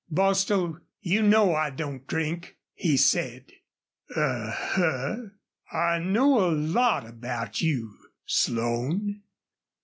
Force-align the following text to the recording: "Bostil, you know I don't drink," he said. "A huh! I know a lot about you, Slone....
"Bostil, 0.09 0.79
you 1.01 1.21
know 1.21 1.53
I 1.53 1.69
don't 1.69 2.07
drink," 2.07 2.57
he 2.73 2.97
said. 2.97 3.51
"A 4.15 4.49
huh! 4.49 5.15
I 5.71 5.99
know 5.99 6.39
a 6.39 6.49
lot 6.49 7.05
about 7.07 7.61
you, 7.61 7.95
Slone.... 8.25 9.21